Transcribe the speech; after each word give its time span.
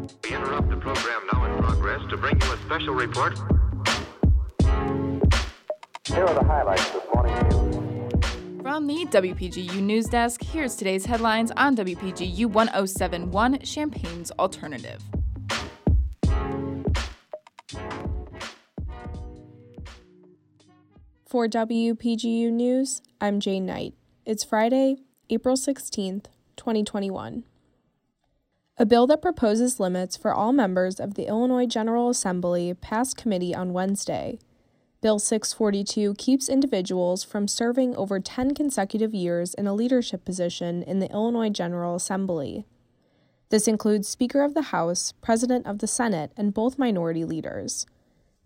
We 0.00 0.34
interrupt 0.34 0.70
the 0.70 0.76
program 0.76 1.26
now 1.30 1.44
in 1.44 1.62
progress 1.62 2.00
to 2.08 2.16
bring 2.16 2.40
you 2.40 2.52
a 2.52 2.56
special 2.58 2.94
report. 2.94 3.38
Here 6.06 6.24
are 6.24 6.34
the 6.34 6.44
highlights 6.44 6.90
this 6.90 7.02
morning's 7.14 7.54
news. 7.54 8.62
From 8.62 8.86
the 8.86 9.04
WPGU 9.06 9.82
News 9.82 10.06
Desk, 10.06 10.42
here's 10.42 10.76
today's 10.76 11.04
headlines 11.04 11.50
on 11.54 11.76
WPGU 11.76 12.46
1071 12.46 13.60
Champaign's 13.60 14.30
Alternative. 14.38 15.02
For 21.26 21.46
WPGU 21.46 22.50
News, 22.50 23.02
I'm 23.20 23.38
Jane 23.38 23.66
Knight. 23.66 23.92
It's 24.24 24.44
Friday, 24.44 24.96
April 25.28 25.56
16th, 25.56 26.24
2021. 26.56 27.44
A 28.80 28.86
bill 28.86 29.06
that 29.08 29.20
proposes 29.20 29.78
limits 29.78 30.16
for 30.16 30.32
all 30.32 30.54
members 30.54 30.98
of 30.98 31.12
the 31.12 31.26
Illinois 31.26 31.66
General 31.66 32.08
Assembly 32.08 32.72
passed 32.72 33.14
committee 33.14 33.54
on 33.54 33.74
Wednesday. 33.74 34.38
Bill 35.02 35.18
642 35.18 36.14
keeps 36.14 36.48
individuals 36.48 37.22
from 37.22 37.46
serving 37.46 37.94
over 37.96 38.18
10 38.18 38.54
consecutive 38.54 39.12
years 39.12 39.52
in 39.52 39.66
a 39.66 39.74
leadership 39.74 40.24
position 40.24 40.82
in 40.82 40.98
the 40.98 41.10
Illinois 41.12 41.50
General 41.50 41.94
Assembly. 41.94 42.64
This 43.50 43.68
includes 43.68 44.08
Speaker 44.08 44.42
of 44.42 44.54
the 44.54 44.72
House, 44.72 45.12
President 45.20 45.66
of 45.66 45.80
the 45.80 45.86
Senate, 45.86 46.32
and 46.34 46.54
both 46.54 46.78
minority 46.78 47.26
leaders. 47.26 47.84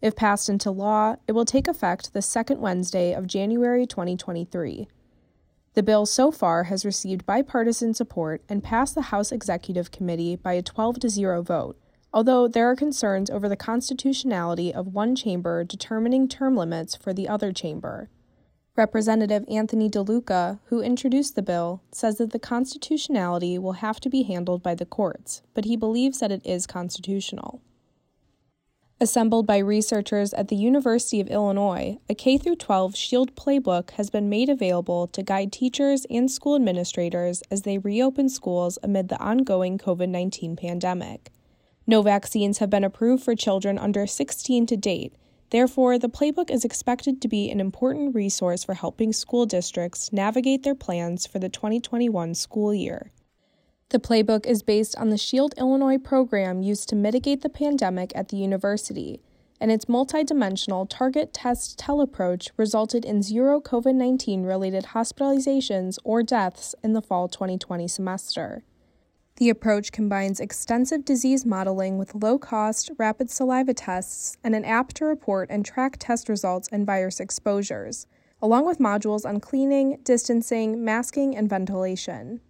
If 0.00 0.16
passed 0.16 0.48
into 0.48 0.70
law, 0.70 1.16
it 1.28 1.32
will 1.32 1.44
take 1.44 1.68
effect 1.68 2.14
the 2.14 2.22
second 2.22 2.58
Wednesday 2.58 3.12
of 3.12 3.26
January 3.26 3.84
2023. 3.84 4.88
The 5.74 5.82
bill 5.82 6.04
so 6.04 6.30
far 6.30 6.64
has 6.64 6.84
received 6.84 7.24
bipartisan 7.24 7.94
support 7.94 8.42
and 8.46 8.62
passed 8.62 8.94
the 8.94 9.08
House 9.12 9.32
Executive 9.32 9.90
Committee 9.90 10.36
by 10.36 10.52
a 10.52 10.62
12 10.62 11.00
to 11.00 11.08
0 11.08 11.42
vote, 11.42 11.78
although 12.12 12.46
there 12.46 12.70
are 12.70 12.76
concerns 12.76 13.30
over 13.30 13.48
the 13.48 13.56
constitutionality 13.56 14.72
of 14.72 14.92
one 14.92 15.16
chamber 15.16 15.64
determining 15.64 16.28
term 16.28 16.56
limits 16.56 16.94
for 16.94 17.14
the 17.14 17.26
other 17.26 17.52
chamber. 17.52 18.10
Representative 18.76 19.46
Anthony 19.48 19.88
DeLuca, 19.88 20.58
who 20.66 20.82
introduced 20.82 21.36
the 21.36 21.42
bill, 21.42 21.82
says 21.90 22.16
that 22.16 22.32
the 22.32 22.38
constitutionality 22.38 23.58
will 23.58 23.72
have 23.72 23.98
to 24.00 24.10
be 24.10 24.24
handled 24.24 24.62
by 24.62 24.74
the 24.74 24.86
courts, 24.86 25.40
but 25.54 25.64
he 25.64 25.76
believes 25.76 26.20
that 26.20 26.32
it 26.32 26.44
is 26.44 26.66
constitutional. 26.66 27.62
Assembled 29.02 29.48
by 29.48 29.58
researchers 29.58 30.32
at 30.32 30.46
the 30.46 30.54
University 30.54 31.20
of 31.20 31.26
Illinois, 31.26 31.98
a 32.08 32.14
K 32.14 32.38
12 32.38 32.94
SHIELD 32.94 33.34
playbook 33.34 33.90
has 33.94 34.10
been 34.10 34.28
made 34.28 34.48
available 34.48 35.08
to 35.08 35.24
guide 35.24 35.50
teachers 35.50 36.06
and 36.08 36.30
school 36.30 36.54
administrators 36.54 37.42
as 37.50 37.62
they 37.62 37.78
reopen 37.78 38.28
schools 38.28 38.78
amid 38.80 39.08
the 39.08 39.18
ongoing 39.18 39.76
COVID 39.76 40.08
19 40.08 40.54
pandemic. 40.54 41.32
No 41.84 42.02
vaccines 42.02 42.58
have 42.58 42.70
been 42.70 42.84
approved 42.84 43.24
for 43.24 43.34
children 43.34 43.76
under 43.76 44.06
16 44.06 44.66
to 44.66 44.76
date. 44.76 45.16
Therefore, 45.50 45.98
the 45.98 46.08
playbook 46.08 46.48
is 46.48 46.64
expected 46.64 47.20
to 47.20 47.26
be 47.26 47.50
an 47.50 47.58
important 47.58 48.14
resource 48.14 48.62
for 48.62 48.74
helping 48.74 49.12
school 49.12 49.46
districts 49.46 50.12
navigate 50.12 50.62
their 50.62 50.76
plans 50.76 51.26
for 51.26 51.40
the 51.40 51.48
2021 51.48 52.36
school 52.36 52.72
year. 52.72 53.10
The 53.92 54.00
playbook 54.00 54.46
is 54.46 54.62
based 54.62 54.96
on 54.96 55.10
the 55.10 55.18
SHIELD 55.18 55.52
Illinois 55.58 55.98
program 55.98 56.62
used 56.62 56.88
to 56.88 56.96
mitigate 56.96 57.42
the 57.42 57.50
pandemic 57.50 58.10
at 58.14 58.30
the 58.30 58.38
university, 58.38 59.20
and 59.60 59.70
its 59.70 59.84
multidimensional 59.84 60.86
target 60.88 61.34
test 61.34 61.78
tell 61.78 62.00
approach 62.00 62.48
resulted 62.56 63.04
in 63.04 63.20
zero 63.20 63.60
COVID 63.60 63.94
19 63.94 64.44
related 64.44 64.84
hospitalizations 64.94 65.98
or 66.04 66.22
deaths 66.22 66.74
in 66.82 66.94
the 66.94 67.02
fall 67.02 67.28
2020 67.28 67.86
semester. 67.86 68.64
The 69.36 69.50
approach 69.50 69.92
combines 69.92 70.40
extensive 70.40 71.04
disease 71.04 71.44
modeling 71.44 71.98
with 71.98 72.14
low 72.14 72.38
cost, 72.38 72.90
rapid 72.96 73.30
saliva 73.30 73.74
tests 73.74 74.38
and 74.42 74.54
an 74.54 74.64
app 74.64 74.94
to 74.94 75.04
report 75.04 75.50
and 75.50 75.66
track 75.66 75.96
test 75.98 76.30
results 76.30 76.66
and 76.72 76.86
virus 76.86 77.20
exposures, 77.20 78.06
along 78.40 78.64
with 78.64 78.78
modules 78.78 79.28
on 79.28 79.38
cleaning, 79.38 79.98
distancing, 80.02 80.82
masking, 80.82 81.36
and 81.36 81.50
ventilation. 81.50 82.40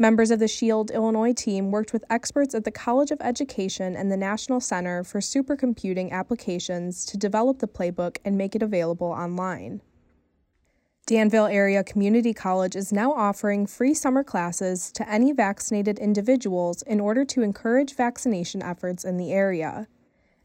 Members 0.00 0.30
of 0.30 0.38
the 0.38 0.46
SHIELD 0.46 0.92
Illinois 0.92 1.32
team 1.32 1.72
worked 1.72 1.92
with 1.92 2.04
experts 2.08 2.54
at 2.54 2.62
the 2.62 2.70
College 2.70 3.10
of 3.10 3.20
Education 3.20 3.96
and 3.96 4.12
the 4.12 4.16
National 4.16 4.60
Center 4.60 5.02
for 5.02 5.18
Supercomputing 5.18 6.12
Applications 6.12 7.04
to 7.06 7.16
develop 7.16 7.58
the 7.58 7.66
playbook 7.66 8.18
and 8.24 8.38
make 8.38 8.54
it 8.54 8.62
available 8.62 9.08
online. 9.08 9.80
Danville 11.06 11.46
Area 11.46 11.82
Community 11.82 12.32
College 12.32 12.76
is 12.76 12.92
now 12.92 13.12
offering 13.12 13.66
free 13.66 13.92
summer 13.92 14.22
classes 14.22 14.92
to 14.92 15.08
any 15.10 15.32
vaccinated 15.32 15.98
individuals 15.98 16.82
in 16.82 17.00
order 17.00 17.24
to 17.24 17.42
encourage 17.42 17.96
vaccination 17.96 18.62
efforts 18.62 19.04
in 19.04 19.16
the 19.16 19.32
area. 19.32 19.88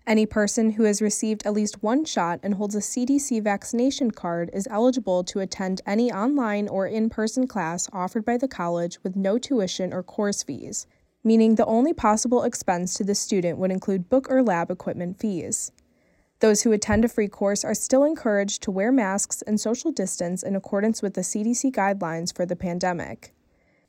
Any 0.05 0.25
person 0.25 0.71
who 0.71 0.83
has 0.83 1.01
received 1.01 1.45
at 1.45 1.53
least 1.53 1.81
one 1.81 2.03
shot 2.03 2.41
and 2.43 2.55
holds 2.55 2.75
a 2.75 2.79
CDC 2.79 3.41
vaccination 3.41 4.11
card 4.11 4.49
is 4.51 4.67
eligible 4.69 5.23
to 5.23 5.39
attend 5.39 5.79
any 5.85 6.11
online 6.11 6.67
or 6.67 6.85
in 6.85 7.09
person 7.09 7.47
class 7.47 7.87
offered 7.93 8.25
by 8.25 8.35
the 8.35 8.49
college 8.49 9.01
with 9.01 9.15
no 9.15 9.37
tuition 9.37 9.93
or 9.93 10.03
course 10.03 10.43
fees, 10.43 10.87
meaning 11.23 11.55
the 11.55 11.65
only 11.65 11.93
possible 11.93 12.43
expense 12.43 12.93
to 12.95 13.05
the 13.05 13.15
student 13.15 13.57
would 13.59 13.71
include 13.71 14.09
book 14.09 14.29
or 14.29 14.43
lab 14.43 14.69
equipment 14.69 15.19
fees. 15.19 15.71
Those 16.39 16.63
who 16.63 16.73
attend 16.73 17.05
a 17.05 17.07
free 17.07 17.29
course 17.29 17.63
are 17.63 17.73
still 17.73 18.03
encouraged 18.03 18.61
to 18.63 18.71
wear 18.71 18.91
masks 18.91 19.41
and 19.43 19.57
social 19.57 19.93
distance 19.93 20.43
in 20.43 20.53
accordance 20.53 21.01
with 21.01 21.13
the 21.13 21.21
CDC 21.21 21.71
guidelines 21.71 22.35
for 22.35 22.45
the 22.45 22.57
pandemic. 22.57 23.33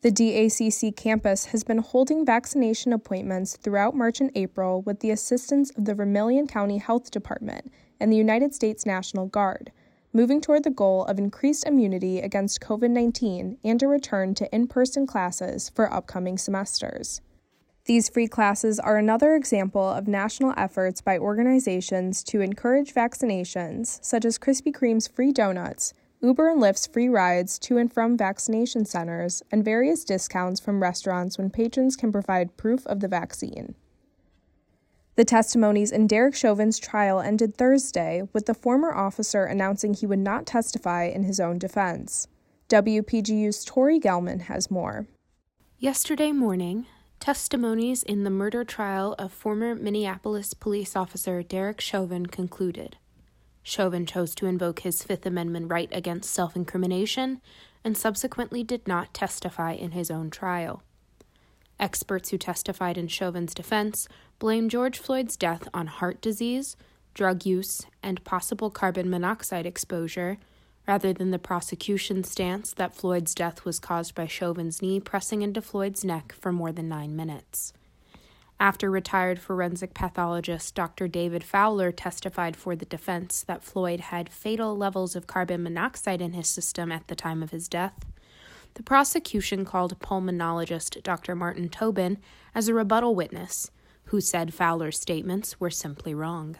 The 0.04 0.12
DACC 0.12 0.94
campus 0.94 1.46
has 1.46 1.64
been 1.64 1.78
holding 1.78 2.26
vaccination 2.26 2.92
appointments 2.92 3.56
throughout 3.56 3.96
March 3.96 4.20
and 4.20 4.30
April 4.34 4.82
with 4.82 5.00
the 5.00 5.10
assistance 5.10 5.70
of 5.70 5.86
the 5.86 5.94
Vermilion 5.94 6.46
County 6.46 6.76
Health 6.76 7.10
Department 7.10 7.72
and 7.98 8.12
the 8.12 8.16
United 8.18 8.54
States 8.54 8.84
National 8.84 9.24
Guard, 9.24 9.72
moving 10.12 10.42
toward 10.42 10.62
the 10.64 10.68
goal 10.68 11.06
of 11.06 11.18
increased 11.18 11.66
immunity 11.66 12.20
against 12.20 12.60
COVID 12.60 12.90
19 12.90 13.56
and 13.64 13.82
a 13.82 13.88
return 13.88 14.34
to 14.34 14.54
in 14.54 14.66
person 14.66 15.06
classes 15.06 15.70
for 15.74 15.90
upcoming 15.90 16.36
semesters. 16.36 17.22
These 17.86 18.10
free 18.10 18.28
classes 18.28 18.78
are 18.78 18.98
another 18.98 19.34
example 19.34 19.88
of 19.88 20.06
national 20.06 20.52
efforts 20.58 21.00
by 21.00 21.16
organizations 21.16 22.22
to 22.24 22.42
encourage 22.42 22.92
vaccinations, 22.92 24.04
such 24.04 24.26
as 24.26 24.38
Krispy 24.38 24.70
Kreme's 24.70 25.08
free 25.08 25.32
donuts 25.32 25.94
Uber 26.24 26.48
and 26.48 26.60
Lyft's 26.60 26.86
free 26.86 27.10
rides 27.10 27.58
to 27.58 27.76
and 27.76 27.92
from 27.92 28.16
vaccination 28.16 28.86
centers, 28.86 29.42
and 29.52 29.62
various 29.62 30.04
discounts 30.04 30.58
from 30.58 30.82
restaurants 30.82 31.36
when 31.36 31.50
patrons 31.50 31.96
can 31.96 32.10
provide 32.10 32.56
proof 32.56 32.86
of 32.86 33.00
the 33.00 33.08
vaccine. 33.08 33.74
The 35.16 35.26
testimonies 35.26 35.92
in 35.92 36.06
Derek 36.06 36.34
Chauvin's 36.34 36.78
trial 36.78 37.20
ended 37.20 37.58
Thursday, 37.58 38.22
with 38.32 38.46
the 38.46 38.54
former 38.54 38.94
officer 38.94 39.44
announcing 39.44 39.92
he 39.92 40.06
would 40.06 40.18
not 40.18 40.46
testify 40.46 41.04
in 41.04 41.24
his 41.24 41.38
own 41.38 41.58
defense. 41.58 42.26
WPGU's 42.70 43.62
Tori 43.62 44.00
Gelman 44.00 44.42
has 44.42 44.70
more. 44.70 45.06
Yesterday 45.78 46.32
morning, 46.32 46.86
testimonies 47.20 48.02
in 48.02 48.24
the 48.24 48.30
murder 48.30 48.64
trial 48.64 49.14
of 49.18 49.30
former 49.30 49.74
Minneapolis 49.74 50.54
police 50.54 50.96
officer 50.96 51.42
Derek 51.42 51.82
Chauvin 51.82 52.24
concluded. 52.24 52.96
Chauvin 53.64 54.04
chose 54.04 54.34
to 54.36 54.46
invoke 54.46 54.80
his 54.80 55.02
Fifth 55.02 55.24
Amendment 55.24 55.70
right 55.70 55.88
against 55.90 56.30
self 56.30 56.54
incrimination 56.54 57.40
and 57.82 57.96
subsequently 57.96 58.62
did 58.62 58.86
not 58.86 59.14
testify 59.14 59.72
in 59.72 59.92
his 59.92 60.10
own 60.10 60.30
trial. 60.30 60.82
Experts 61.80 62.28
who 62.28 62.38
testified 62.38 62.96
in 62.96 63.08
Chauvin's 63.08 63.54
defense 63.54 64.06
blame 64.38 64.68
George 64.68 64.98
Floyd's 64.98 65.36
death 65.36 65.66
on 65.74 65.86
heart 65.86 66.20
disease, 66.20 66.76
drug 67.14 67.46
use, 67.46 67.86
and 68.02 68.22
possible 68.22 68.70
carbon 68.70 69.08
monoxide 69.10 69.66
exposure, 69.66 70.36
rather 70.86 71.14
than 71.14 71.30
the 71.30 71.38
prosecution's 71.38 72.30
stance 72.30 72.74
that 72.74 72.94
Floyd's 72.94 73.34
death 73.34 73.64
was 73.64 73.80
caused 73.80 74.14
by 74.14 74.26
Chauvin's 74.26 74.82
knee 74.82 75.00
pressing 75.00 75.40
into 75.40 75.62
Floyd's 75.62 76.04
neck 76.04 76.34
for 76.38 76.52
more 76.52 76.70
than 76.70 76.88
nine 76.88 77.16
minutes. 77.16 77.72
After 78.60 78.90
retired 78.90 79.40
forensic 79.40 79.94
pathologist 79.94 80.74
Dr. 80.74 81.08
David 81.08 81.42
Fowler 81.44 81.90
testified 81.92 82.56
for 82.56 82.76
the 82.76 82.84
defense 82.84 83.42
that 83.42 83.64
Floyd 83.64 84.00
had 84.00 84.28
fatal 84.28 84.76
levels 84.76 85.16
of 85.16 85.26
carbon 85.26 85.62
monoxide 85.62 86.22
in 86.22 86.32
his 86.32 86.48
system 86.48 86.92
at 86.92 87.08
the 87.08 87.16
time 87.16 87.42
of 87.42 87.50
his 87.50 87.68
death, 87.68 88.04
the 88.74 88.82
prosecution 88.82 89.64
called 89.64 89.98
pulmonologist 90.00 91.02
Dr. 91.02 91.34
Martin 91.34 91.68
Tobin 91.68 92.18
as 92.54 92.68
a 92.68 92.74
rebuttal 92.74 93.14
witness, 93.14 93.70
who 94.06 94.20
said 94.20 94.54
Fowler's 94.54 95.00
statements 95.00 95.60
were 95.60 95.70
simply 95.70 96.14
wrong. 96.14 96.56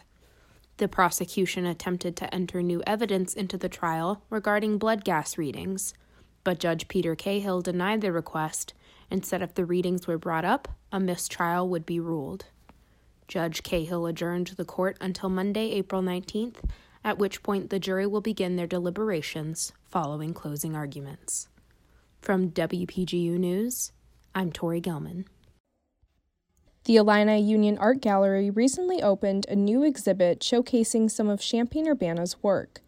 The 0.77 0.87
prosecution 0.87 1.65
attempted 1.65 2.17
to 2.17 2.33
enter 2.33 2.61
new 2.61 2.83
evidence 2.85 3.33
into 3.33 3.57
the 3.57 3.69
trial 3.69 4.21
regarding 4.29 4.77
blood 4.77 5.05
gas 5.05 5.37
readings, 5.37 5.93
but 6.43 6.59
Judge 6.59 6.87
Peter 6.87 7.15
Cahill 7.15 7.61
denied 7.61 8.01
the 8.01 8.11
request 8.11 8.73
said 9.23 9.41
if 9.41 9.53
the 9.53 9.65
readings 9.65 10.07
were 10.07 10.17
brought 10.17 10.45
up, 10.45 10.67
a 10.91 10.99
mistrial 10.99 11.69
would 11.69 11.85
be 11.85 11.99
ruled. 11.99 12.45
Judge 13.27 13.63
Cahill 13.63 14.05
adjourned 14.05 14.47
the 14.47 14.65
court 14.65 14.97
until 15.01 15.29
Monday, 15.29 15.71
April 15.71 16.01
19th, 16.01 16.57
at 17.03 17.17
which 17.17 17.43
point 17.43 17.69
the 17.69 17.79
jury 17.79 18.05
will 18.07 18.21
begin 18.21 18.55
their 18.55 18.67
deliberations 18.67 19.73
following 19.85 20.33
closing 20.33 20.75
arguments. 20.75 21.47
From 22.21 22.49
WPGU 22.49 23.37
News, 23.37 23.91
I'm 24.33 24.51
Tori 24.51 24.81
Gelman. 24.81 25.25
The 26.85 26.97
Illini 26.97 27.41
Union 27.41 27.77
Art 27.79 28.01
Gallery 28.01 28.49
recently 28.49 29.01
opened 29.01 29.47
a 29.49 29.55
new 29.55 29.83
exhibit 29.83 30.39
showcasing 30.39 31.09
some 31.09 31.29
of 31.29 31.41
Champaign 31.41 31.87
Urbana's 31.87 32.43
work. 32.43 32.81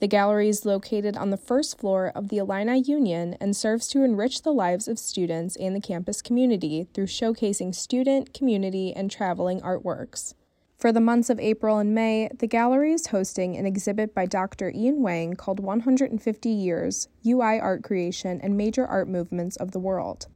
The 0.00 0.08
gallery 0.08 0.48
is 0.48 0.64
located 0.64 1.18
on 1.18 1.28
the 1.28 1.36
first 1.36 1.78
floor 1.78 2.10
of 2.14 2.28
the 2.28 2.38
Illini 2.38 2.80
Union 2.80 3.36
and 3.38 3.54
serves 3.54 3.86
to 3.88 4.02
enrich 4.02 4.40
the 4.40 4.52
lives 4.52 4.88
of 4.88 4.98
students 4.98 5.56
and 5.56 5.76
the 5.76 5.80
campus 5.80 6.22
community 6.22 6.88
through 6.94 7.04
showcasing 7.04 7.74
student, 7.74 8.32
community, 8.32 8.94
and 8.94 9.10
traveling 9.10 9.60
artworks. 9.60 10.32
For 10.78 10.90
the 10.90 11.02
months 11.02 11.28
of 11.28 11.38
April 11.38 11.76
and 11.76 11.94
May, 11.94 12.30
the 12.38 12.46
gallery 12.46 12.94
is 12.94 13.08
hosting 13.08 13.58
an 13.58 13.66
exhibit 13.66 14.14
by 14.14 14.24
Dr. 14.24 14.72
Ian 14.74 15.02
Wang 15.02 15.34
called 15.34 15.60
150 15.60 16.48
Years 16.48 17.08
UI 17.26 17.60
Art 17.60 17.82
Creation 17.82 18.40
and 18.42 18.56
Major 18.56 18.86
Art 18.86 19.06
Movements 19.06 19.56
of 19.56 19.72
the 19.72 19.78
World. 19.78 20.28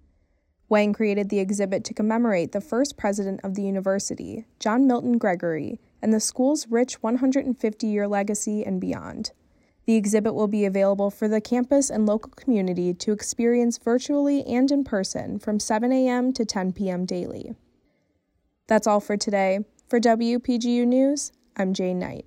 Wang 0.69 0.93
created 0.93 1.31
the 1.31 1.39
exhibit 1.39 1.85
to 1.85 1.95
commemorate 1.95 2.53
the 2.53 2.61
first 2.61 2.99
president 2.99 3.41
of 3.43 3.55
the 3.55 3.63
university, 3.63 4.45
John 4.61 4.87
Milton 4.87 5.17
Gregory, 5.17 5.81
and 6.03 6.13
the 6.13 6.21
school's 6.21 6.69
rich 6.69 7.03
150 7.03 7.87
year 7.87 8.07
legacy 8.07 8.63
and 8.63 8.79
beyond. 8.79 9.33
The 9.87 9.97
exhibit 9.97 10.35
will 10.35 10.49
be 10.49 10.65
available 10.65 11.11
for 11.11 11.29
the 11.29 11.41
campus 11.41 11.91
and 11.91 12.07
local 12.07 12.33
community 12.33 12.95
to 12.95 13.13
experience 13.13 13.79
virtually 13.79 14.45
and 14.45 14.71
in 14.71 14.85
person 14.85 15.39
from 15.39 15.61
7 15.61 15.93
a.m. 15.93 16.33
to 16.33 16.45
10 16.45 16.73
p.m. 16.73 17.05
daily. 17.05 17.55
That's 18.67 18.87
all 18.87 19.01
for 19.01 19.17
today. 19.17 19.61
For 19.89 20.01
WPGU 20.01 20.87
News, 20.87 21.33
I'm 21.57 21.75
Jane 21.75 21.99
Knight. 21.99 22.27